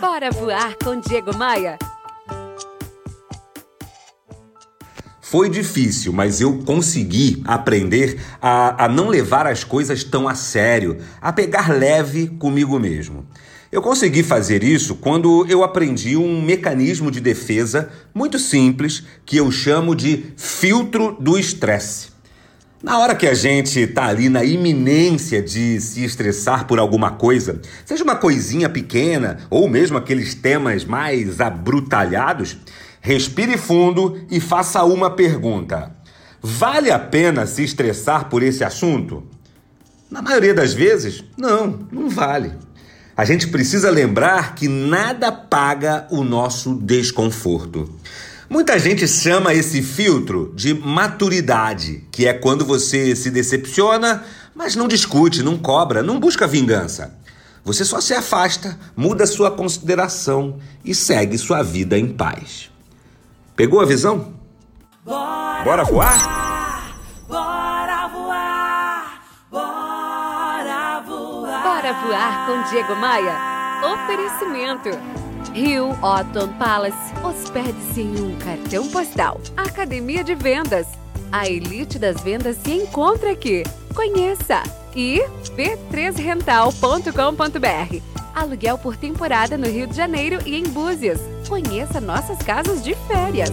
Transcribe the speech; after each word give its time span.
Bora 0.00 0.30
voar 0.30 0.76
com 0.76 1.00
Diego 1.00 1.34
Maia. 1.34 1.78
Foi 5.22 5.48
difícil, 5.48 6.12
mas 6.12 6.38
eu 6.38 6.58
consegui 6.64 7.42
aprender 7.46 8.20
a, 8.40 8.84
a 8.84 8.88
não 8.88 9.08
levar 9.08 9.46
as 9.46 9.64
coisas 9.64 10.04
tão 10.04 10.28
a 10.28 10.34
sério, 10.34 10.98
a 11.18 11.32
pegar 11.32 11.72
leve 11.72 12.26
comigo 12.26 12.78
mesmo. 12.78 13.26
Eu 13.72 13.80
consegui 13.80 14.22
fazer 14.22 14.62
isso 14.62 14.96
quando 14.96 15.46
eu 15.48 15.64
aprendi 15.64 16.14
um 16.14 16.42
mecanismo 16.42 17.10
de 17.10 17.20
defesa 17.20 17.90
muito 18.14 18.38
simples 18.38 19.02
que 19.24 19.38
eu 19.38 19.50
chamo 19.50 19.94
de 19.94 20.26
filtro 20.36 21.16
do 21.18 21.38
estresse. 21.38 22.15
Na 22.82 22.98
hora 22.98 23.14
que 23.14 23.26
a 23.26 23.32
gente 23.32 23.80
está 23.80 24.04
ali 24.06 24.28
na 24.28 24.44
iminência 24.44 25.42
de 25.42 25.80
se 25.80 26.04
estressar 26.04 26.66
por 26.66 26.78
alguma 26.78 27.12
coisa, 27.12 27.60
seja 27.86 28.04
uma 28.04 28.16
coisinha 28.16 28.68
pequena 28.68 29.38
ou 29.48 29.66
mesmo 29.66 29.96
aqueles 29.96 30.34
temas 30.34 30.84
mais 30.84 31.40
abrutalhados, 31.40 32.58
respire 33.00 33.56
fundo 33.56 34.20
e 34.30 34.40
faça 34.40 34.84
uma 34.84 35.10
pergunta: 35.10 35.90
Vale 36.42 36.90
a 36.90 36.98
pena 36.98 37.46
se 37.46 37.64
estressar 37.64 38.28
por 38.28 38.42
esse 38.42 38.62
assunto? 38.62 39.24
Na 40.10 40.20
maioria 40.20 40.54
das 40.54 40.74
vezes, 40.74 41.24
não, 41.36 41.86
não 41.90 42.10
vale. 42.10 42.52
A 43.16 43.24
gente 43.24 43.48
precisa 43.48 43.90
lembrar 43.90 44.54
que 44.54 44.68
nada 44.68 45.32
paga 45.32 46.06
o 46.10 46.22
nosso 46.22 46.74
desconforto. 46.74 47.90
Muita 48.48 48.78
gente 48.78 49.08
chama 49.08 49.52
esse 49.52 49.82
filtro 49.82 50.52
de 50.54 50.72
maturidade, 50.72 52.04
que 52.12 52.26
é 52.26 52.32
quando 52.32 52.64
você 52.64 53.16
se 53.16 53.28
decepciona, 53.28 54.24
mas 54.54 54.76
não 54.76 54.86
discute, 54.86 55.42
não 55.42 55.58
cobra, 55.58 56.00
não 56.00 56.20
busca 56.20 56.46
vingança. 56.46 57.18
Você 57.64 57.84
só 57.84 58.00
se 58.00 58.14
afasta, 58.14 58.78
muda 58.96 59.26
sua 59.26 59.50
consideração 59.50 60.60
e 60.84 60.94
segue 60.94 61.36
sua 61.36 61.64
vida 61.64 61.98
em 61.98 62.06
paz. 62.06 62.70
Pegou 63.56 63.80
a 63.80 63.84
visão? 63.84 64.34
Bora, 65.04 65.64
Bora 65.64 65.84
voar? 65.84 66.98
Bora 67.26 68.06
voar! 68.06 69.22
Bora 69.50 71.00
voar! 71.04 71.62
Bora 71.62 71.92
voar 71.94 72.46
com 72.46 72.70
Diego 72.70 72.94
Maia. 72.94 73.36
Oferecimento. 73.82 75.25
Rio 75.52 75.90
Otton 76.02 76.48
Palace. 76.58 77.14
Hospede-se 77.24 78.02
em 78.02 78.20
um 78.20 78.36
cartão 78.36 78.88
postal. 78.88 79.40
Academia 79.56 80.24
de 80.24 80.34
Vendas. 80.34 80.86
A 81.32 81.48
elite 81.48 81.98
das 81.98 82.20
vendas 82.20 82.56
se 82.56 82.72
encontra 82.72 83.32
aqui. 83.32 83.62
Conheça. 83.94 84.62
E 84.94 85.22
b3rental.com.br. 85.56 88.02
Aluguel 88.34 88.76
por 88.78 88.96
temporada 88.96 89.56
no 89.56 89.66
Rio 89.66 89.86
de 89.86 89.96
Janeiro 89.96 90.38
e 90.46 90.56
em 90.56 90.64
Búzios. 90.64 91.20
Conheça 91.48 92.00
nossas 92.00 92.38
casas 92.38 92.84
de 92.84 92.94
férias. 93.06 93.50